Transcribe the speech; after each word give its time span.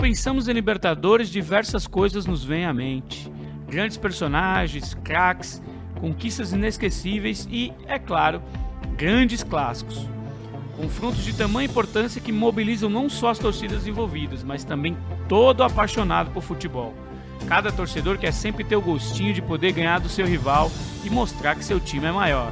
pensamos 0.00 0.48
em 0.48 0.52
Libertadores, 0.54 1.28
diversas 1.28 1.86
coisas 1.86 2.24
nos 2.24 2.42
vêm 2.42 2.64
à 2.64 2.72
mente. 2.72 3.30
Grandes 3.68 3.98
personagens, 3.98 4.94
craques, 5.04 5.62
conquistas 6.00 6.52
inesquecíveis 6.52 7.46
e, 7.50 7.70
é 7.86 7.98
claro, 7.98 8.42
grandes 8.96 9.42
clássicos. 9.42 10.08
Confrontos 10.74 11.22
de 11.22 11.34
tamanha 11.34 11.68
importância 11.68 12.20
que 12.20 12.32
mobilizam 12.32 12.88
não 12.88 13.10
só 13.10 13.28
as 13.28 13.38
torcidas 13.38 13.86
envolvidas, 13.86 14.42
mas 14.42 14.64
também 14.64 14.96
todo 15.28 15.62
apaixonado 15.62 16.30
por 16.30 16.42
futebol. 16.42 16.94
Cada 17.46 17.70
torcedor 17.70 18.16
quer 18.16 18.32
sempre 18.32 18.64
ter 18.64 18.76
o 18.76 18.82
gostinho 18.82 19.34
de 19.34 19.42
poder 19.42 19.72
ganhar 19.72 20.00
do 20.00 20.08
seu 20.08 20.26
rival 20.26 20.72
e 21.04 21.10
mostrar 21.10 21.54
que 21.56 21.64
seu 21.64 21.78
time 21.78 22.06
é 22.06 22.12
maior. 22.12 22.50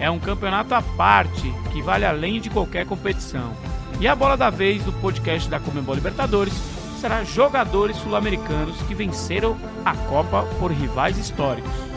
É 0.00 0.10
um 0.10 0.18
campeonato 0.18 0.74
à 0.74 0.82
parte 0.82 1.52
que 1.72 1.80
vale 1.80 2.04
além 2.04 2.40
de 2.40 2.50
qualquer 2.50 2.84
competição. 2.86 3.52
E 4.00 4.08
a 4.08 4.14
bola 4.14 4.36
da 4.36 4.50
vez 4.50 4.82
do 4.82 4.92
podcast 4.92 5.48
da 5.48 5.60
Comembol 5.60 5.94
Libertadores 5.94 6.52
será 7.00 7.24
jogadores 7.24 7.96
sul-americanos 7.96 8.76
que 8.82 8.94
venceram 8.94 9.56
a 9.84 9.94
Copa 9.94 10.44
por 10.58 10.70
rivais 10.70 11.18
históricos. 11.18 11.91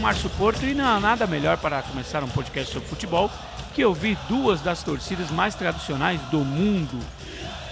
Márcio 0.00 0.30
Porto 0.30 0.64
e 0.64 0.72
não 0.72 0.86
há 0.86 0.98
nada 0.98 1.26
melhor 1.26 1.58
para 1.58 1.82
começar 1.82 2.24
um 2.24 2.28
podcast 2.28 2.72
sobre 2.72 2.88
futebol 2.88 3.30
que 3.74 3.84
ouvir 3.84 4.16
duas 4.28 4.62
das 4.62 4.82
torcidas 4.82 5.30
mais 5.30 5.54
tradicionais 5.54 6.18
do 6.30 6.38
mundo. 6.38 6.98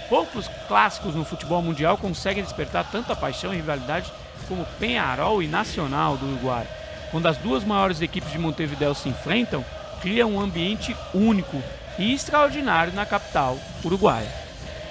Poucos 0.07 0.47
clássicos 0.67 1.15
no 1.15 1.25
futebol 1.25 1.61
mundial 1.61 1.97
conseguem 1.97 2.43
despertar 2.43 2.85
tanta 2.91 3.15
paixão 3.15 3.51
e 3.51 3.57
rivalidade 3.57 4.11
como 4.47 4.63
Penharol 4.79 5.41
e 5.41 5.47
Nacional 5.47 6.17
do 6.17 6.27
Uruguai. 6.27 6.67
Quando 7.09 7.25
as 7.25 7.37
duas 7.37 7.63
maiores 7.63 7.99
equipes 7.99 8.31
de 8.31 8.37
Montevideo 8.37 8.93
se 8.93 9.09
enfrentam, 9.09 9.65
cria 9.99 10.27
um 10.27 10.39
ambiente 10.39 10.95
único 11.13 11.61
e 11.97 12.13
extraordinário 12.13 12.93
na 12.93 13.07
capital 13.07 13.57
uruguaia. 13.83 14.31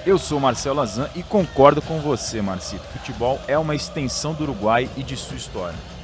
Eu 0.04 0.18
sou 0.18 0.40
Marcelo 0.40 0.76
Lazan 0.76 1.08
e 1.14 1.22
concordo 1.22 1.80
com 1.80 2.00
você, 2.00 2.42
Marcito. 2.42 2.82
Futebol 2.88 3.40
é 3.46 3.56
uma 3.56 3.76
extensão 3.76 4.34
do 4.34 4.42
Uruguai 4.42 4.90
e 4.96 5.02
de 5.04 5.16
sua 5.16 5.36
história. 5.36 5.97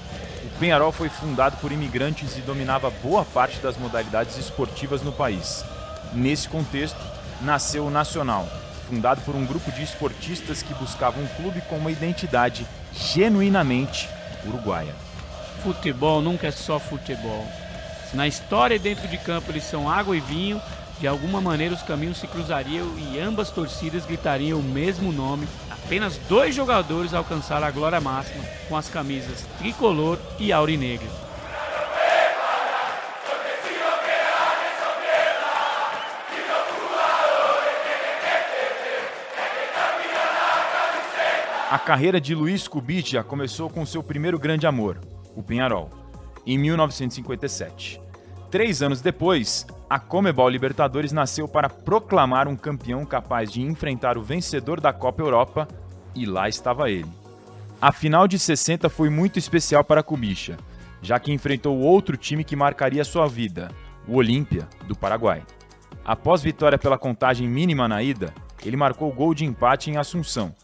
Penharol 0.59 0.93
foi 0.93 1.09
fundado 1.09 1.57
por 1.57 1.73
imigrantes 1.73 2.37
e 2.39 2.41
dominava 2.41 2.89
boa 2.89 3.25
parte 3.25 3.59
das 3.59 3.77
modalidades 3.77 4.39
esportivas 4.39 5.03
no 5.03 5.13
país. 5.13 5.65
Nesse 6.13 6.49
contexto, 6.49 6.99
nasceu 7.41 7.85
o 7.85 7.91
Nacional, 7.91 8.49
fundado 8.89 9.21
por 9.23 9.35
um 9.35 9.45
grupo 9.45 9.73
de 9.73 9.83
esportistas 9.83 10.63
que 10.63 10.73
buscavam 10.75 11.25
um 11.25 11.29
clube 11.29 11.61
com 11.63 11.77
uma 11.77 11.91
identidade 11.91 12.67
genuinamente 12.93 14.09
uruguaia. 14.47 14.95
Futebol 15.63 16.23
nunca 16.23 16.47
é 16.47 16.53
só 16.53 16.79
futebol. 16.79 17.47
Na 18.15 18.27
história 18.27 18.75
e 18.75 18.79
dentro 18.79 19.09
de 19.09 19.19
campo 19.19 19.51
eles 19.51 19.65
são 19.65 19.91
água 19.91 20.17
e 20.17 20.21
vinho, 20.21 20.61
de 21.01 21.07
alguma 21.07 21.41
maneira 21.41 21.75
os 21.75 21.83
caminhos 21.83 22.19
se 22.19 22.27
cruzariam 22.27 22.89
e 22.97 23.19
ambas 23.19 23.51
torcidas 23.51 24.07
gritariam 24.07 24.61
o 24.61 24.63
mesmo 24.63 25.13
nome 25.13 25.47
Apenas 25.85 26.17
dois 26.17 26.55
jogadores 26.55 27.13
alcançaram 27.13 27.67
a 27.67 27.71
glória 27.71 28.01
máxima 28.01 28.43
com 28.69 28.77
as 28.77 28.89
camisas 28.89 29.47
tricolor 29.59 30.19
e 30.39 30.51
aurinegra. 30.51 31.07
A 41.71 41.79
carreira 41.79 42.19
de 42.19 42.35
Luiz 42.35 42.67
Cubidia 42.67 43.23
começou 43.23 43.69
com 43.69 43.85
seu 43.85 44.03
primeiro 44.03 44.39
grande 44.39 44.67
amor, 44.67 45.01
o 45.37 45.43
Penharol, 45.43 45.91
em 46.47 46.57
1957. 46.57 48.04
Três 48.55 48.83
anos 48.83 49.01
depois, 49.01 49.67
a 49.91 49.99
Comebol 49.99 50.49
Libertadores 50.49 51.11
nasceu 51.11 51.49
para 51.49 51.69
proclamar 51.69 52.47
um 52.47 52.55
campeão 52.55 53.05
capaz 53.05 53.51
de 53.51 53.61
enfrentar 53.61 54.17
o 54.17 54.23
vencedor 54.23 54.81
da 54.81 54.93
Copa 54.93 55.21
Europa, 55.21 55.67
e 56.15 56.25
lá 56.25 56.49
estava 56.49 56.89
ele. 56.89 57.11
A 57.83 57.91
final 57.91 58.29
de 58.29 58.39
60 58.39 58.89
foi 58.89 59.11
muito 59.11 59.41
especial 59.41 59.83
para 59.83 60.05
Kubicha, 60.05 60.57
já 61.03 61.19
que 61.19 61.33
enfrentou 61.33 61.81
outro 61.81 62.17
time 62.17 62.45
que 62.45 62.55
marcaria 62.55 63.03
sua 63.03 63.27
vida, 63.27 63.73
o 64.07 64.15
Olímpia, 64.15 64.69
do 64.87 64.95
Paraguai. 64.95 65.43
Após 66.05 66.41
vitória 66.41 66.79
pela 66.79 66.97
contagem 66.97 67.49
mínima 67.49 67.89
na 67.89 68.05
ida, 68.05 68.33
ele 68.65 68.77
marcou 68.77 69.13
gol 69.13 69.35
de 69.35 69.45
empate 69.45 69.91
em 69.91 69.97
Assunção, 69.97 70.55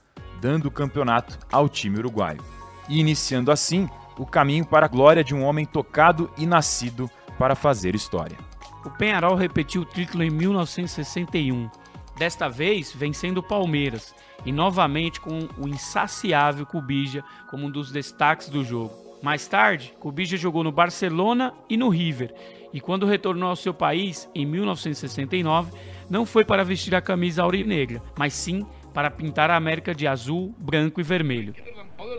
dando 0.40 0.66
o 0.66 0.70
campeonato 0.70 1.36
ao 1.50 1.68
time 1.68 1.98
uruguaio, 1.98 2.40
e 2.88 3.00
iniciando 3.00 3.50
assim 3.50 3.88
o 4.16 4.24
caminho 4.24 4.64
para 4.64 4.86
a 4.86 4.88
glória 4.88 5.24
de 5.24 5.34
um 5.34 5.42
homem 5.42 5.66
tocado 5.66 6.30
e 6.38 6.46
nascido 6.46 7.10
para 7.40 7.54
fazer 7.54 7.94
história. 7.94 8.36
O 8.84 8.90
Penharol 8.90 9.34
repetiu 9.34 9.80
o 9.80 9.86
título 9.86 10.22
em 10.22 10.28
1961, 10.28 11.70
desta 12.18 12.50
vez 12.50 12.92
vencendo 12.92 13.38
o 13.38 13.42
Palmeiras 13.42 14.14
e 14.44 14.52
novamente 14.52 15.18
com 15.22 15.48
o 15.56 15.66
insaciável 15.66 16.66
Cubija 16.66 17.24
como 17.48 17.66
um 17.66 17.70
dos 17.70 17.90
destaques 17.90 18.50
do 18.50 18.62
jogo. 18.62 18.92
Mais 19.22 19.46
tarde, 19.48 19.94
Cubija 19.98 20.36
jogou 20.36 20.62
no 20.62 20.70
Barcelona 20.70 21.54
e 21.66 21.78
no 21.78 21.88
River, 21.88 22.34
e 22.74 22.80
quando 22.80 23.06
retornou 23.06 23.48
ao 23.48 23.56
seu 23.56 23.72
país 23.72 24.28
em 24.34 24.44
1969, 24.44 25.72
não 26.10 26.26
foi 26.26 26.44
para 26.44 26.62
vestir 26.62 26.94
a 26.94 27.00
camisa 27.00 27.42
aurinegra, 27.42 28.02
mas 28.18 28.34
sim 28.34 28.66
para 28.92 29.10
pintar 29.10 29.50
a 29.50 29.56
América 29.56 29.94
de 29.94 30.06
azul, 30.06 30.54
branco 30.58 31.00
e 31.00 31.02
vermelho. 31.02 31.54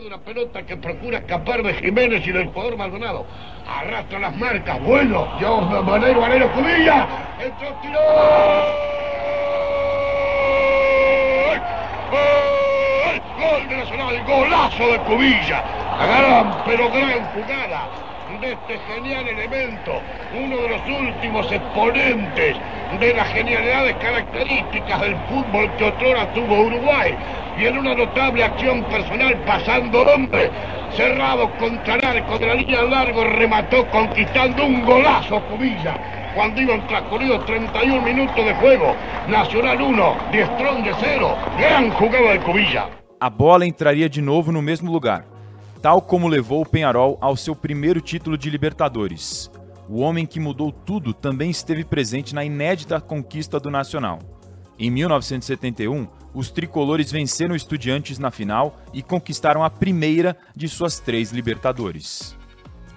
De 0.02 0.08
una 0.08 0.18
pelota 0.18 0.62
que 0.64 0.76
procura 0.76 1.18
escapar 1.18 1.62
de 1.62 1.74
Jiménez 1.74 2.26
y 2.26 2.32
del 2.32 2.48
jugador 2.48 2.76
Maldonado. 2.76 3.24
Arrastra 3.68 4.18
las 4.18 4.36
marcas. 4.36 4.82
Bueno, 4.82 5.28
yo, 5.40 5.60
Manero, 5.60 6.20
Manero, 6.20 6.52
Cubilla. 6.52 7.06
Entró, 7.40 7.68
tiró. 7.80 8.00
¡Gol! 12.10 13.22
¡Gol 13.38 13.68
de 13.68 13.76
Nacional! 13.76 14.24
¡Golazo 14.26 14.86
de 14.88 14.98
Cubilla! 15.00 15.62
Gran, 15.98 16.64
pero 16.64 16.90
gran 16.90 17.24
jugada 17.26 18.11
de 18.40 18.52
este 18.52 18.78
genial 18.92 19.28
elemento, 19.28 20.00
uno 20.34 20.56
de 20.56 20.68
los 20.68 20.80
últimos 20.88 21.50
exponentes 21.50 22.56
de 22.98 23.14
las 23.14 23.28
genialidades 23.28 23.96
características 23.96 25.00
del 25.00 25.16
fútbol 25.28 25.70
que 25.76 25.84
otrora 25.84 26.32
tuvo 26.32 26.62
Uruguay, 26.62 27.14
y 27.58 27.66
en 27.66 27.78
una 27.78 27.94
notable 27.94 28.44
acción 28.44 28.82
personal 28.84 29.36
pasando 29.46 30.02
hombre, 30.02 30.50
cerrado 30.96 31.50
contra 31.58 31.94
el 31.94 32.04
arco 32.04 32.38
de 32.38 32.46
la 32.46 32.54
línea 32.54 32.82
largo, 32.82 33.24
remató 33.24 33.86
conquistando 33.90 34.66
un 34.66 34.84
golazo 34.84 35.40
Cubilla. 35.46 35.96
Cuando 36.34 36.60
iban 36.60 36.86
transcurridos 36.86 37.44
31 37.44 38.02
minutos 38.02 38.44
de 38.44 38.54
juego, 38.54 38.94
Nacional 39.28 39.80
1, 39.80 40.16
Strong 40.32 40.84
de 40.84 40.94
0, 41.00 41.36
gran 41.58 41.90
jugada 41.90 42.32
de 42.32 42.38
Cubilla. 42.40 42.86
A 43.20 43.28
bola 43.30 43.64
entraria 43.64 44.08
de 44.08 44.22
novo 44.22 44.50
no 44.50 44.62
mesmo 44.62 44.90
lugar, 44.90 45.31
tal 45.82 46.00
como 46.00 46.28
levou 46.28 46.62
o 46.62 46.66
Penharol 46.66 47.18
ao 47.20 47.36
seu 47.36 47.56
primeiro 47.56 48.00
título 48.00 48.38
de 48.38 48.48
Libertadores. 48.48 49.50
O 49.88 49.98
homem 49.98 50.24
que 50.24 50.38
mudou 50.38 50.70
tudo 50.70 51.12
também 51.12 51.50
esteve 51.50 51.84
presente 51.84 52.32
na 52.32 52.44
inédita 52.44 53.00
conquista 53.00 53.58
do 53.58 53.68
Nacional. 53.68 54.20
Em 54.78 54.88
1971, 54.92 56.06
os 56.32 56.52
tricolores 56.52 57.10
venceram 57.10 57.56
Estudiantes 57.56 58.16
na 58.20 58.30
final 58.30 58.80
e 58.94 59.02
conquistaram 59.02 59.64
a 59.64 59.68
primeira 59.68 60.36
de 60.54 60.68
suas 60.68 61.00
três 61.00 61.32
Libertadores. 61.32 62.38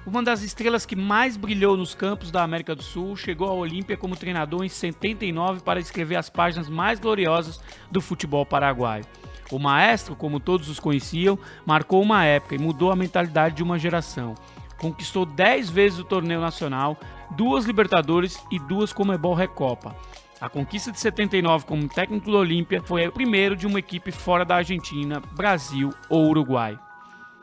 Uma 0.06 0.22
das 0.22 0.44
estrelas 0.44 0.86
que 0.86 0.96
mais 0.96 1.36
brilhou 1.36 1.76
nos 1.76 1.96
campos 1.96 2.30
da 2.30 2.44
América 2.44 2.76
do 2.76 2.84
Sul 2.84 3.16
chegou 3.16 3.50
ao 3.50 3.58
Olímpia 3.58 3.98
como 3.98 4.16
treinador 4.16 4.64
em 4.64 4.70
79 4.70 5.62
para 5.62 5.80
escrever 5.80 6.18
as 6.18 6.30
páginas 6.30 6.70
mais 6.70 7.00
gloriosas 7.00 7.60
do 7.90 8.00
futebol 8.00 8.46
paraguaio. 8.46 9.04
O 9.52 9.60
maestro, 9.60 10.16
como 10.16 10.40
todos 10.40 10.70
os 10.70 10.80
conheciam, 10.80 11.38
marcou 11.66 12.02
uma 12.02 12.26
época 12.26 12.56
e 12.56 12.60
mudou 12.60 12.92
a 12.92 12.96
mentalidade 12.96 13.56
de 13.56 13.64
uma 13.64 13.78
geração. 13.78 14.36
Conquistou 14.78 15.26
10 15.26 15.70
vezes 15.70 16.00
o 16.00 16.04
torneio 16.04 16.42
nacional, 16.42 16.98
duas 17.32 17.66
Libertadores 17.66 18.38
e 18.52 18.60
duas 18.60 18.92
Comebol 18.92 19.34
Recopa. 19.34 19.96
A 20.40 20.50
conquista 20.50 20.92
de 20.92 21.00
79 21.00 21.66
como 21.66 21.88
técnico 21.88 22.30
do 22.30 22.38
Olímpia 22.38 22.82
foi 22.84 23.08
o 23.08 23.12
primeiro 23.12 23.56
de 23.56 23.66
uma 23.66 23.80
equipe 23.80 24.12
fora 24.12 24.44
da 24.44 24.58
Argentina, 24.58 25.22
Brasil 25.34 25.92
ou 26.10 26.28
Uruguai. 26.28 26.78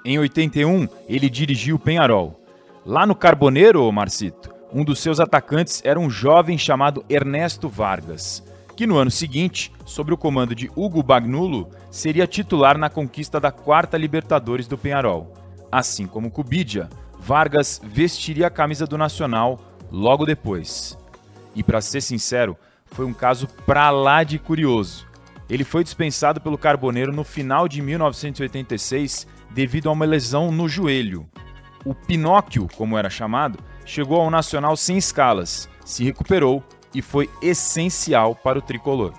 Em 0.05 0.19
81, 0.19 0.89
ele 1.09 1.31
dirigiu 1.31 1.77
o 1.77 1.79
Penharol. 1.79 2.39
Lá 2.85 3.07
no 3.07 3.15
Carboneiro, 3.15 3.91
Marcito, 3.91 4.53
um 4.73 4.85
dos 4.85 4.99
seus 4.99 5.21
atacantes 5.21 5.81
era 5.85 5.99
um 5.99 6.11
jovem 6.11 6.59
chamado 6.59 7.05
Ernesto 7.09 7.69
Vargas, 7.69 8.43
que 8.83 8.87
no 8.89 8.99
ano 8.99 9.13
seguinte, 9.13 9.73
sob 9.87 10.13
o 10.13 10.17
comando 10.17 10.57
de 10.57 10.69
Hugo 10.75 11.05
Bagnulo, 11.05 11.71
seria 11.89 12.27
titular 12.27 12.77
na 12.77 12.91
conquista 12.91 13.39
da 13.39 13.53
quarta 13.53 13.97
Libertadores 13.97 14.67
do 14.67 14.77
Penharol. 14.77 15.33
Assim 15.71 16.05
como 16.05 16.33
Cubidia, 16.33 16.91
Vargas 17.17 17.81
vestiria 17.85 18.49
a 18.49 18.51
camisa 18.51 18.85
do 18.85 18.99
Nacional 18.99 19.61
logo 19.89 20.27
depois. 20.27 20.99
E 21.55 21.63
para 21.63 21.81
ser 21.81 22.01
sincero, 22.01 22.59
foi 22.87 23.07
um 23.07 23.15
caso 23.15 23.47
pra 23.65 23.89
lá 23.91 24.25
de 24.25 24.37
curioso. 24.37 25.07
Ele 25.49 25.63
foi 25.63 25.85
dispensado 25.85 26.41
pelo 26.41 26.59
Carboneiro 26.59 27.13
no 27.13 27.23
final 27.23 27.69
de 27.69 27.81
1986 27.81 29.29
devido 29.53 29.91
a 29.91 29.93
uma 29.93 30.05
lesão 30.05 30.51
no 30.51 30.69
joelho. 30.69 31.25
O 31.85 31.95
Pinóquio, 31.95 32.67
como 32.77 32.99
era 32.99 33.09
chamado, 33.09 33.61
chegou 33.87 34.21
ao 34.21 34.29
Nacional 34.29 34.77
sem 34.77 34.99
escalas, 34.99 35.69
se 35.85 36.03
recuperou 36.03 36.65
e 36.95 37.03
foi 37.03 37.31
essencial 37.41 38.35
para 38.35 38.59
o 38.59 38.63
tricolor. 38.63 39.13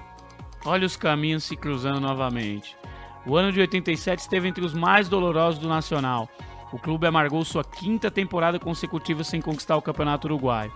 Olha 0.66 0.86
os 0.86 0.96
caminhos 0.96 1.44
se 1.44 1.56
cruzando 1.56 2.00
novamente. 2.00 2.78
O 3.26 3.36
ano 3.36 3.52
de 3.52 3.60
87 3.60 4.20
esteve 4.20 4.48
entre 4.48 4.64
os 4.64 4.74
mais 4.74 5.08
dolorosos 5.08 5.60
do 5.60 5.68
Nacional. 5.68 6.30
O 6.72 6.80
clube 6.80 7.06
amargou 7.06 7.44
sua 7.46 7.64
quinta 7.64 8.10
temporada 8.10 8.60
consecutiva 8.60 9.24
sem 9.24 9.40
conquistar 9.40 9.78
o 9.78 9.82
Campeonato 9.82 10.28
Uruguaio. 10.28 10.72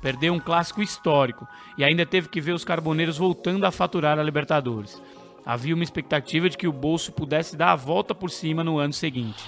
Perdeu 0.00 0.32
um 0.32 0.38
clássico 0.38 0.82
histórico 0.82 1.46
e 1.76 1.84
ainda 1.84 2.06
teve 2.06 2.28
que 2.28 2.40
ver 2.40 2.52
os 2.52 2.64
carboneiros 2.64 3.18
voltando 3.18 3.64
a 3.64 3.70
faturar 3.70 4.18
a 4.18 4.22
Libertadores. 4.22 5.02
Havia 5.44 5.74
uma 5.74 5.84
expectativa 5.84 6.48
de 6.48 6.56
que 6.56 6.68
o 6.68 6.72
bolso 6.72 7.12
pudesse 7.12 7.56
dar 7.56 7.72
a 7.72 7.76
volta 7.76 8.14
por 8.14 8.30
cima 8.30 8.62
no 8.62 8.78
ano 8.78 8.92
seguinte. 8.92 9.42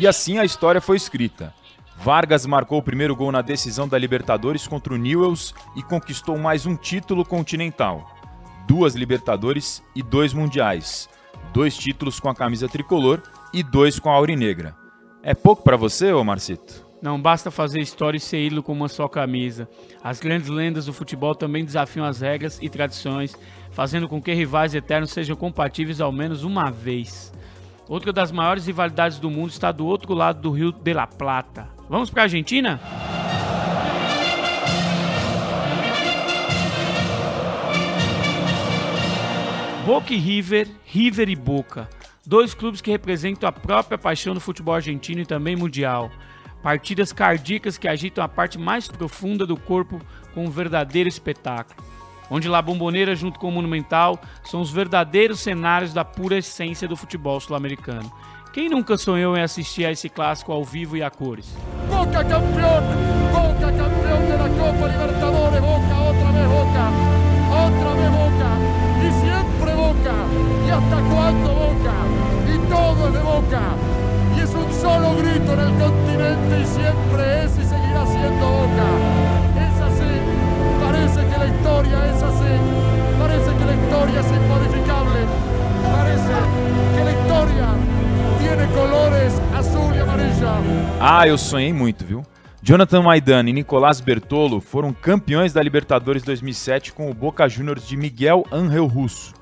E 0.00 0.06
assim 0.06 0.38
a 0.38 0.44
história 0.44 0.80
foi 0.80 0.96
escrita. 0.96 1.52
Vargas 1.96 2.46
marcou 2.46 2.78
o 2.78 2.82
primeiro 2.82 3.16
gol 3.16 3.32
na 3.32 3.42
decisão 3.42 3.88
da 3.88 3.98
Libertadores 3.98 4.64
contra 4.64 4.94
o 4.94 4.96
Newells 4.96 5.52
e 5.74 5.82
conquistou 5.82 6.38
mais 6.38 6.66
um 6.66 6.76
título 6.76 7.24
continental. 7.24 8.08
Duas 8.64 8.94
Libertadores 8.94 9.82
e 9.96 10.02
dois 10.02 10.32
Mundiais. 10.32 11.08
Dois 11.52 11.76
títulos 11.76 12.20
com 12.20 12.28
a 12.28 12.34
camisa 12.34 12.68
tricolor 12.68 13.20
e 13.52 13.64
dois 13.64 13.98
com 13.98 14.08
a 14.08 14.14
aurinegra. 14.14 14.72
É 15.20 15.34
pouco 15.34 15.64
para 15.64 15.76
você, 15.76 16.12
ô 16.12 16.22
Marcito? 16.22 16.86
Não 17.02 17.20
basta 17.20 17.50
fazer 17.50 17.80
história 17.80 18.18
e 18.18 18.20
ser 18.20 18.46
ídolo 18.46 18.62
com 18.62 18.72
uma 18.72 18.88
só 18.88 19.08
camisa. 19.08 19.68
As 20.00 20.20
grandes 20.20 20.48
lendas 20.48 20.86
do 20.86 20.92
futebol 20.92 21.34
também 21.34 21.64
desafiam 21.64 22.06
as 22.06 22.20
regras 22.20 22.60
e 22.62 22.68
tradições, 22.68 23.34
fazendo 23.72 24.08
com 24.08 24.22
que 24.22 24.32
rivais 24.32 24.76
eternos 24.76 25.10
sejam 25.10 25.34
compatíveis 25.34 26.00
ao 26.00 26.12
menos 26.12 26.44
uma 26.44 26.70
vez. 26.70 27.32
Outra 27.88 28.12
das 28.12 28.30
maiores 28.30 28.66
rivalidades 28.66 29.18
do 29.18 29.30
mundo 29.30 29.48
está 29.48 29.72
do 29.72 29.86
outro 29.86 30.12
lado 30.12 30.42
do 30.42 30.50
Rio 30.50 30.70
de 30.72 30.92
la 30.92 31.06
Plata. 31.06 31.70
Vamos 31.88 32.10
para 32.10 32.22
a 32.22 32.24
Argentina? 32.24 32.78
Boca 39.86 40.12
e 40.12 40.18
River, 40.18 40.68
River 40.84 41.30
e 41.30 41.36
Boca. 41.36 41.88
Dois 42.26 42.52
clubes 42.52 42.82
que 42.82 42.90
representam 42.90 43.48
a 43.48 43.52
própria 43.52 43.96
paixão 43.96 44.34
do 44.34 44.40
futebol 44.40 44.74
argentino 44.74 45.22
e 45.22 45.26
também 45.26 45.56
mundial. 45.56 46.10
Partidas 46.62 47.10
cardíacas 47.10 47.78
que 47.78 47.88
agitam 47.88 48.22
a 48.22 48.28
parte 48.28 48.58
mais 48.58 48.86
profunda 48.86 49.46
do 49.46 49.56
corpo 49.56 49.98
com 50.34 50.44
um 50.44 50.50
verdadeiro 50.50 51.08
espetáculo 51.08 51.97
onde 52.30 52.48
La 52.48 52.62
Bombonera 52.62 53.14
junto 53.14 53.38
com 53.38 53.48
o 53.48 53.52
Monumental 53.52 54.18
são 54.44 54.60
os 54.60 54.70
verdadeiros 54.70 55.40
cenários 55.40 55.92
da 55.92 56.04
pura 56.04 56.38
essência 56.38 56.88
do 56.88 56.96
futebol 56.96 57.40
sul-americano. 57.40 58.10
Quem 58.52 58.68
nunca 58.68 58.96
sonhou 58.96 59.36
em 59.36 59.42
assistir 59.42 59.84
a 59.84 59.92
esse 59.92 60.08
clássico 60.08 60.52
ao 60.52 60.64
vivo 60.64 60.96
e 60.96 61.02
a 61.02 61.10
cores? 61.10 61.54
Boca 61.88 62.24
campeão! 62.24 62.82
Boca 63.32 63.72
campeão 63.72 64.18
da 64.36 64.48
Copa 64.48 64.86
Libertadores! 64.88 65.60
Boca, 65.60 65.94
outra 66.06 66.32
vez 66.32 66.48
Boca! 66.48 66.84
Outra 67.50 67.90
vez 67.94 68.10
Boca! 68.10 68.50
E 68.98 69.08
sempre 69.20 69.72
Boca! 69.76 70.14
E 70.66 70.70
hasta 70.70 70.96
quando 70.96 71.48
Boca? 71.54 71.96
E 72.48 72.58
todo 72.68 73.06
es 73.06 73.12
de 73.12 73.20
Boca! 73.20 73.64
E 74.34 74.40
é 74.40 74.44
um 74.44 74.72
solo 74.72 75.16
grito 75.16 75.52
no 75.56 75.66
continente 75.78 76.62
e 76.62 76.66
sempre 76.66 77.07
Ah, 91.10 91.26
eu 91.26 91.38
sonhei 91.38 91.72
muito, 91.72 92.04
viu? 92.04 92.22
Jonathan 92.60 93.00
Maidana 93.00 93.48
e 93.48 93.52
Nicolás 93.54 93.98
Bertolo 93.98 94.60
foram 94.60 94.92
campeões 94.92 95.54
da 95.54 95.62
Libertadores 95.62 96.22
2007 96.22 96.92
com 96.92 97.10
o 97.10 97.14
Boca 97.14 97.48
Juniors 97.48 97.88
de 97.88 97.96
Miguel 97.96 98.44
Angel 98.52 98.84
Russo. 98.84 99.32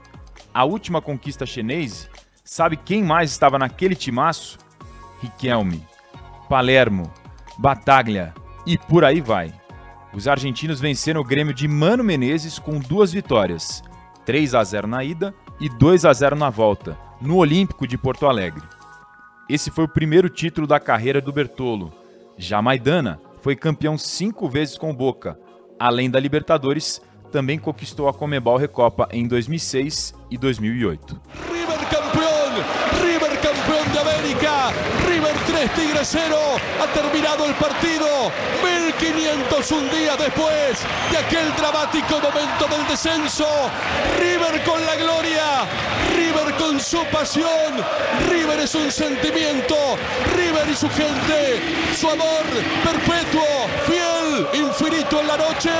A 0.55 0.65
última 0.65 1.03
conquista 1.03 1.45
chinesa, 1.45 2.07
sabe 2.45 2.77
quem 2.77 3.03
mais 3.03 3.33
estava 3.33 3.59
naquele 3.59 3.97
timaço? 3.97 4.59
Riquelme, 5.21 5.85
Palermo, 6.49 7.13
Bataglia 7.59 8.33
e 8.65 8.79
por 8.79 9.05
aí 9.05 9.21
vai. 9.21 9.53
Os 10.15 10.29
argentinos 10.29 10.79
venceram 10.79 11.21
o 11.21 11.25
Grêmio 11.25 11.53
de 11.53 11.67
Mano 11.67 12.05
Menezes 12.05 12.61
com 12.61 12.79
duas 12.79 13.13
vitórias, 13.13 13.83
3 14.25 14.55
a 14.55 14.63
0 14.63 14.87
na 14.87 15.03
ida 15.03 15.35
e 15.59 15.69
2 15.69 16.05
a 16.05 16.13
0 16.13 16.37
na 16.37 16.49
volta, 16.49 16.97
no 17.21 17.39
Olímpico 17.39 17.89
de 17.89 17.99
Porto 17.99 18.25
Alegre. 18.29 18.63
Esse 19.49 19.71
foi 19.71 19.85
o 19.85 19.89
primeiro 19.89 20.29
título 20.29 20.67
da 20.67 20.81
carreira 20.81 21.21
do 21.21 21.33
Bertolo. 21.33 21.93
Já 22.37 22.61
Maidana 22.61 23.21
foi 23.41 23.55
campeão 23.55 23.97
cinco 23.97 24.49
vezes 24.49 24.77
com 24.77 24.91
o 24.91 24.95
Boca. 24.95 25.39
Além 25.79 26.11
da 26.11 26.19
Libertadores, 26.19 27.01
também 27.31 27.57
conquistou 27.57 28.09
a 28.09 28.15
Comebol 28.15 28.57
Recopa 28.57 29.09
em 29.13 29.29
2006 29.29 30.15
e 30.33 30.37
2008. 30.37 31.21
River 31.49 31.79
campeão! 31.89 32.47
River 33.07 33.41
campeão 33.41 33.85
de 33.93 33.99
América! 33.99 34.73
River 35.07 35.35
3 35.47 35.71
Tigre 35.77 36.05
0. 36.05 36.35
Ha 36.83 36.87
terminado 36.89 37.45
el 37.45 37.55
partido. 37.55 38.07
1501 38.65 39.89
días 39.91 40.19
después 40.19 40.85
de 41.13 41.19
aquel 41.19 41.55
dramático 41.57 42.15
momento 42.21 42.67
del 42.69 42.85
descenso. 42.89 43.47
River 44.19 44.65
con 44.65 44.85
la 44.85 44.97
gloria. 44.97 46.16
Con 46.67 46.81
su 46.81 46.99
pasión. 47.13 47.75
River 48.29 48.59
es 48.59 48.75
un 48.75 48.91
sentimiento. 48.91 49.77
River 50.35 50.69
y 50.69 50.75
su 50.75 50.89
gente. 50.89 51.61
Su 51.95 52.09
amor 52.09 52.43
perpetuo, 52.83 53.69
fiel, 53.87 54.65
infinito 54.67 55.21
en 55.21 55.29
la 55.29 55.37
noche. 55.37 55.71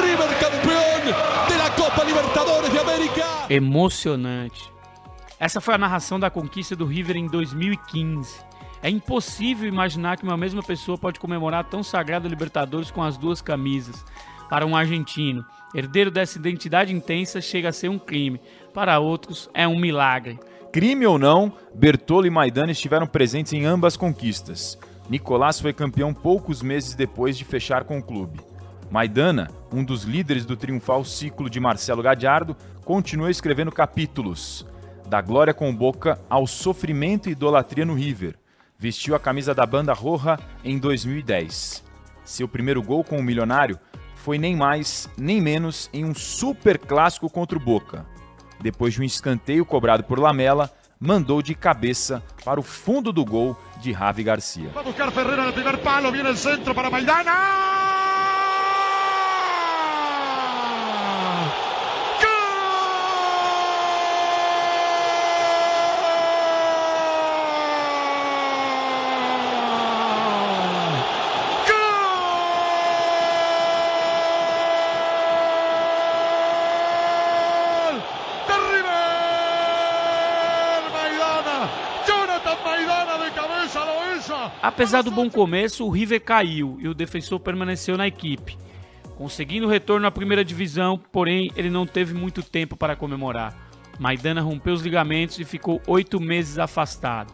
River 0.00 0.30
campeón 0.40 1.14
de 1.46 1.58
la 1.58 1.68
Copa 1.76 2.04
Libertadores 2.04 2.72
de 2.72 2.80
América. 2.80 3.46
Emocionante. 3.50 4.72
Essa 5.38 5.60
foi 5.60 5.74
a 5.74 5.78
narração 5.78 6.18
da 6.18 6.30
conquista 6.30 6.74
do 6.74 6.86
River 6.86 7.16
em 7.16 7.26
2015. 7.26 8.40
É 8.82 8.88
impossível 8.88 9.68
imaginar 9.68 10.16
que 10.16 10.24
uma 10.24 10.38
mesma 10.38 10.62
pessoa 10.62 10.96
pode 10.96 11.20
comemorar 11.20 11.64
tão 11.64 11.82
sagrado 11.82 12.28
Libertadores 12.28 12.90
com 12.90 13.02
as 13.02 13.18
duas 13.18 13.42
camisas. 13.42 14.02
Para 14.48 14.64
um 14.64 14.74
argentino, 14.74 15.44
herdeiro 15.74 16.10
dessa 16.10 16.38
identidade 16.38 16.94
intensa 16.94 17.40
chega 17.42 17.68
a 17.68 17.72
ser 17.72 17.88
um 17.90 17.98
crime. 17.98 18.40
Para 18.74 18.98
outros, 18.98 19.48
é 19.54 19.68
um 19.68 19.78
milagre. 19.78 20.36
Crime 20.72 21.06
ou 21.06 21.16
não, 21.16 21.52
Bertolo 21.72 22.26
e 22.26 22.30
Maidana 22.30 22.72
estiveram 22.72 23.06
presentes 23.06 23.52
em 23.52 23.64
ambas 23.64 23.96
conquistas. 23.96 24.76
Nicolás 25.08 25.60
foi 25.60 25.72
campeão 25.72 26.12
poucos 26.12 26.60
meses 26.60 26.96
depois 26.96 27.38
de 27.38 27.44
fechar 27.44 27.84
com 27.84 27.98
o 27.98 28.02
clube. 28.02 28.40
Maidana, 28.90 29.48
um 29.72 29.84
dos 29.84 30.02
líderes 30.02 30.44
do 30.44 30.56
triunfal 30.56 31.04
ciclo 31.04 31.48
de 31.48 31.60
Marcelo 31.60 32.02
Gadiardo, 32.02 32.56
continuou 32.84 33.30
escrevendo 33.30 33.70
capítulos, 33.70 34.66
da 35.06 35.20
glória 35.20 35.54
com 35.54 35.72
Boca 35.72 36.18
ao 36.28 36.44
sofrimento 36.44 37.28
e 37.28 37.32
idolatria 37.32 37.84
no 37.84 37.94
River, 37.94 38.36
vestiu 38.76 39.14
a 39.14 39.20
camisa 39.20 39.54
da 39.54 39.64
banda 39.64 39.92
Roja 39.92 40.36
em 40.64 40.80
2010. 40.80 41.84
Seu 42.24 42.48
primeiro 42.48 42.82
gol 42.82 43.04
com 43.04 43.18
o 43.18 43.22
Milionário 43.22 43.78
foi 44.16 44.36
nem 44.36 44.56
mais 44.56 45.08
nem 45.16 45.40
menos 45.40 45.88
em 45.92 46.04
um 46.04 46.14
super 46.14 46.76
clássico 46.76 47.30
contra 47.30 47.56
o 47.56 47.60
Boca. 47.60 48.04
Depois 48.60 48.94
de 48.94 49.00
um 49.00 49.04
escanteio 49.04 49.64
cobrado 49.64 50.04
por 50.04 50.18
Lamela, 50.18 50.70
mandou 50.98 51.42
de 51.42 51.54
cabeça 51.54 52.22
para 52.44 52.58
o 52.58 52.62
fundo 52.62 53.12
do 53.12 53.24
gol 53.24 53.56
de 53.82 53.92
Javi 53.92 54.22
Garcia. 54.22 54.70
Va 54.74 54.80
a 54.80 54.84
buscar 54.84 55.10
Ferreira 55.12 55.42
en 55.42 55.48
el 55.48 55.54
primer 55.54 55.80
palo, 55.82 56.10
viene 56.10 56.30
el 56.30 56.36
centro 56.36 56.74
para 56.74 56.90
Maidana. 56.90 57.60
¡Gol! 76.64 77.94
¡De 78.48 78.56
River! 78.70 78.94
Maidana, 80.92 81.58
Jonathan 82.06 82.58
Maidana 82.64 83.14
de 83.24 83.30
cabeza 83.32 83.80
lo 83.84 83.96
hizo. 84.16 84.32
Apesar 84.62 85.02
do 85.02 85.10
bom 85.10 85.28
começo, 85.30 85.86
o 85.86 85.90
River 85.90 86.22
caiu 86.22 86.76
e 86.80 86.88
o 86.88 86.94
defensor 86.94 87.40
permaneceu 87.40 87.96
na 87.96 88.06
equipe, 88.06 88.56
conseguindo 89.16 89.68
retorno 89.68 90.06
à 90.06 90.10
primeira 90.10 90.44
divisão, 90.44 90.98
porém 91.12 91.50
ele 91.56 91.70
não 91.70 91.86
teve 91.86 92.14
muito 92.14 92.42
tempo 92.42 92.76
para 92.76 92.96
comemorar. 92.96 93.56
Maidana 93.98 94.40
rompeu 94.40 94.74
os 94.74 94.82
ligamentos 94.82 95.38
e 95.38 95.44
ficou 95.44 95.80
oito 95.86 96.20
meses 96.20 96.58
afastado. 96.58 97.32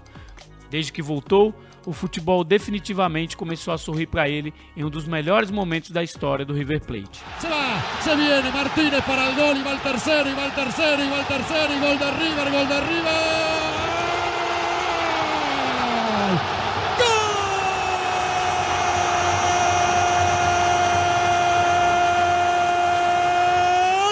Desde 0.70 0.92
que 0.92 1.02
voltou, 1.02 1.54
o 1.86 1.92
futebol 1.92 2.44
definitivamente 2.44 3.36
começou 3.36 3.72
a 3.72 3.78
sorrir 3.78 4.06
para 4.06 4.28
ele 4.28 4.52
em 4.76 4.84
um 4.84 4.90
dos 4.90 5.06
melhores 5.06 5.50
momentos 5.50 5.90
da 5.90 6.02
história 6.02 6.44
do 6.44 6.52
River 6.52 6.80
Plate. 6.80 7.22
Se 7.38 7.48
va, 7.48 7.80
se 8.02 8.14
viene 8.14 8.50
Martínez 8.50 9.02
para 9.04 9.30
el 9.30 9.34
gol 9.34 9.56
y 9.56 9.62
va 9.62 9.72
el 9.72 9.80
tercero, 9.80 10.28
y 10.28 10.34
va 10.34 10.44
el 10.44 10.52
tercero, 10.52 11.02
y 11.02 11.08
va 11.08 11.20
el 11.20 11.26
tercero, 11.26 11.72
y 11.74 11.80
gol 11.80 11.98
de 11.98 12.10
River, 12.10 12.50
gol 12.52 12.68
de 12.68 12.80
River. 12.80 13.50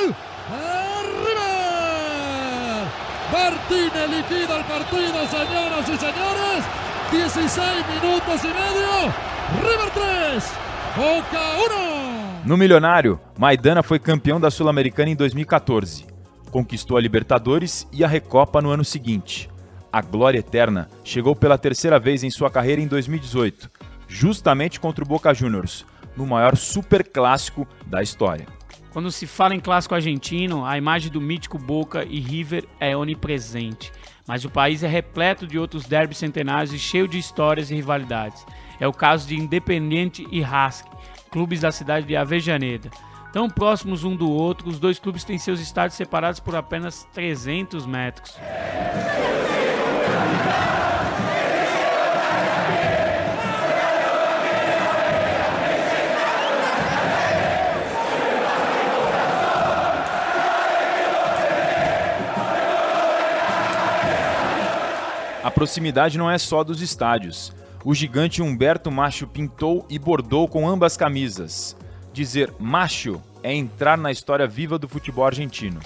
¡Gol! 0.01 0.15
¡A 0.51 1.03
River! 3.33 3.58
Martínez 3.69 4.09
liquida 4.09 4.57
el 4.57 4.65
partido, 4.65 5.27
señoras 5.27 5.89
y 5.89 5.99
señores. 5.99 6.65
16 7.11 7.87
minutos 7.87 8.45
y 8.45 8.47
medio. 8.47 9.13
River 9.61 9.91
3, 9.93 10.53
Boca 10.97 11.41
1. 12.43 12.43
No 12.47 12.57
Milionário, 12.57 13.21
Maidana 13.39 13.83
foi 13.83 13.99
campeão 13.99 14.41
da 14.41 14.51
Sul-Americana 14.51 15.11
em 15.11 15.17
2014. 15.17 16.07
Conquistou 16.51 16.97
a 16.97 17.01
Libertadores 17.01 17.87
e 17.93 18.03
a 18.03 18.09
Recopa 18.09 18.63
no 18.63 18.71
ano 18.71 18.85
seguinte. 18.85 19.51
A 19.93 20.01
glória 20.01 20.39
eterna 20.39 20.89
chegou 21.05 21.37
pela 21.37 21.59
terceira 21.59 21.99
vez 21.99 22.25
em 22.25 22.31
sua 22.31 22.51
carreira 22.51 22.81
em 22.81 22.87
2018, 22.87 23.71
justamente 24.09 24.81
contra 24.81 25.05
o 25.05 25.09
Boca 25.09 25.35
Juniors, 25.35 25.85
no 26.17 26.27
maior 26.27 26.57
superclássico 26.57 27.69
da 27.87 28.03
história. 28.03 28.58
Quando 28.93 29.11
se 29.11 29.27
fala 29.27 29.55
em 29.55 29.61
clássico 29.61 29.95
argentino, 29.95 30.65
a 30.65 30.79
imagem 30.79 31.11
do 31.11 31.21
mítico 31.21 31.59
Boca 31.59 32.05
e 32.09 32.19
River 32.21 32.67
é 32.81 32.97
onipresente. 32.97 33.93
Mas 34.27 34.45
o 34.45 34.51
país 34.51 34.83
é 34.83 34.89
repleto 34.89 35.47
de 35.47 35.59
outros 35.59 35.85
derbys 35.85 36.19
centenários 36.19 36.73
e 36.73 36.79
cheio 36.79 37.07
de 37.07 37.19
histórias 37.19 37.71
e 37.71 37.75
rivalidades. 37.75 38.45
É 38.81 38.87
o 38.87 38.93
caso 38.93 39.29
de 39.29 39.37
Independiente 39.37 40.27
e 40.31 40.41
Racing, 40.41 40.89
clubes 41.31 41.61
da 41.61 41.71
cidade 41.73 42.07
de 42.07 42.17
Avejaneda. 42.17 42.91
Tão 43.33 43.49
próximos 43.49 44.05
um 44.05 44.17
do 44.17 44.31
outro, 44.31 44.69
os 44.69 44.79
dois 44.79 44.99
clubes 44.99 45.23
têm 45.23 45.39
seus 45.39 45.61
estádios 45.61 45.97
separados 45.97 46.41
por 46.41 46.57
apenas 46.57 47.07
300 47.13 47.85
metros. 47.85 48.37
A 65.43 65.51
proximidade 65.53 66.19
não 66.19 66.29
é 66.29 66.37
só 66.37 66.65
dos 66.65 66.83
estádios. 66.83 67.53
O 67.85 67.95
gigante 67.95 68.43
Humberto 68.43 68.91
Macho 68.91 69.27
pintou 69.27 69.87
e 69.89 69.97
bordou 69.99 70.49
com 70.49 70.69
ambas 70.69 70.97
camisas. 70.97 71.77
Dizer 72.13 72.53
macho 72.59 73.23
é 73.41 73.55
entrar 73.55 73.97
na 73.97 74.11
história 74.11 74.49
viva 74.49 74.79
do 74.79 74.89
futebol 74.89 75.25
argentino. 75.25 75.79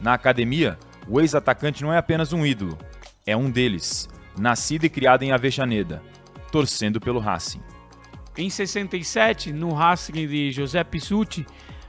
Na 0.00 0.14
academia, 0.14 0.78
o 1.06 1.20
ex-atacante 1.20 1.82
não 1.82 1.92
é 1.92 1.98
apenas 1.98 2.32
um 2.32 2.46
ídolo, 2.46 2.78
é 3.26 3.36
um 3.36 3.50
deles, 3.50 4.08
nascido 4.38 4.84
e 4.84 4.88
criado 4.88 5.22
em 5.22 5.32
Avejaneda, 5.32 6.02
torcendo 6.50 6.98
pelo 6.98 7.20
Racing. 7.20 7.60
Em 8.38 8.48
67, 8.48 9.52
no 9.52 9.74
Racing 9.74 10.26
de 10.26 10.50
José 10.50 10.82
Pissuti, 10.82 11.46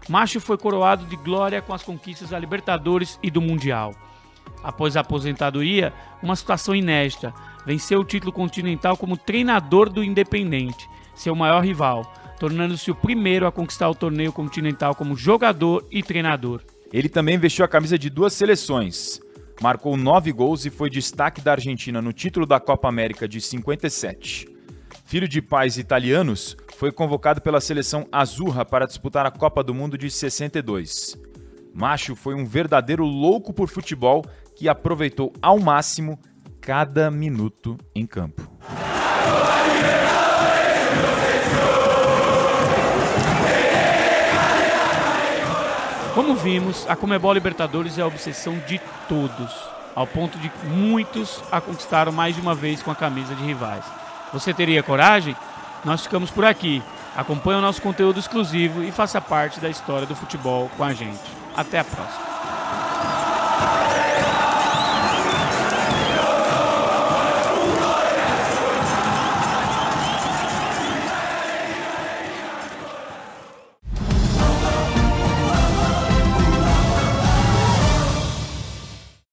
Macho 0.10 0.42
foi 0.42 0.58
coroado 0.58 1.06
de 1.06 1.16
glória 1.16 1.62
com 1.62 1.74
as 1.74 1.82
conquistas 1.82 2.30
da 2.30 2.38
Libertadores 2.38 3.18
e 3.24 3.32
do 3.32 3.42
Mundial. 3.42 3.96
Após 4.66 4.98
a 4.98 5.02
aposentadoria, 5.02 5.94
uma 6.24 6.36
situação 6.36 6.76
inédita, 6.76 7.32
venceu 7.68 8.00
o 8.00 8.04
título 8.04 8.32
continental 8.32 8.98
como 8.98 9.16
treinador 9.16 9.90
do 9.90 10.04
Independente, 10.04 10.90
seu 11.14 11.36
maior 11.36 11.64
rival, 11.64 12.12
tornando-se 12.40 12.90
o 12.90 12.96
primeiro 12.96 13.46
a 13.46 13.52
conquistar 13.52 13.88
o 13.88 13.94
torneio 13.94 14.34
continental 14.34 14.96
como 14.96 15.16
jogador 15.16 15.86
e 15.92 16.02
treinador. 16.02 16.64
Ele 16.92 17.08
também 17.08 17.38
vestiu 17.38 17.64
a 17.64 17.68
camisa 17.68 17.96
de 17.96 18.10
duas 18.10 18.34
seleções. 18.34 19.22
Marcou 19.62 19.96
nove 19.96 20.32
gols 20.32 20.66
e 20.66 20.72
foi 20.72 20.90
destaque 20.90 21.42
da 21.42 21.52
Argentina 21.52 22.02
no 22.02 22.12
título 22.12 22.48
da 22.48 22.60
Copa 22.60 22.90
América 22.90 23.28
de 23.28 23.40
57. 23.40 24.48
Filho 25.06 25.28
de 25.28 25.44
pais 25.44 25.78
italianos, 25.78 26.58
foi 26.76 26.92
convocado 26.92 27.40
pela 27.40 27.62
seleção 27.62 28.08
azurra 28.12 28.66
para 28.66 28.88
disputar 28.88 29.28
a 29.28 29.32
Copa 29.32 29.64
do 29.64 29.76
Mundo 29.76 29.96
de 29.96 30.10
62. 30.10 31.16
Macho 31.76 32.16
foi 32.16 32.34
um 32.34 32.46
verdadeiro 32.46 33.04
louco 33.04 33.54
por 33.54 33.68
futebol 33.68 34.26
que 34.56 34.70
aproveitou 34.70 35.34
ao 35.42 35.60
máximo 35.60 36.20
cada 36.62 37.12
minuto 37.12 37.78
em 37.94 38.06
campo. 38.06 38.42
Como 46.16 46.34
vimos, 46.34 46.86
a 46.88 46.96
Comebol 46.96 47.34
Libertadores 47.34 47.98
é 47.98 48.02
a 48.02 48.08
obsessão 48.08 48.58
de 48.66 48.80
todos, 49.08 49.54
ao 49.94 50.08
ponto 50.08 50.40
de 50.40 50.50
muitos 50.64 51.44
a 51.52 51.60
conquistaram 51.60 52.12
mais 52.12 52.36
de 52.36 52.42
uma 52.42 52.56
vez 52.56 52.82
com 52.82 52.90
a 52.90 52.96
camisa 52.96 53.36
de 53.36 53.44
rivais. 53.44 53.84
Você 54.32 54.54
teria 54.54 54.82
coragem? 54.82 55.36
Nós 55.84 56.04
ficamos 56.04 56.32
por 56.32 56.46
aqui. 56.46 56.82
Acompanhe 57.16 57.60
o 57.60 57.62
nosso 57.62 57.82
conteúdo 57.82 58.20
exclusivo 58.20 58.82
e 58.82 58.92
faça 58.92 59.22
parte 59.22 59.60
da 59.60 59.70
história 59.70 60.08
do 60.08 60.16
futebol 60.16 60.70
com 60.78 60.84
a 60.84 60.94
gente. 60.94 61.20
Até 61.56 61.80
a 61.80 61.84
próxima. 61.84 62.26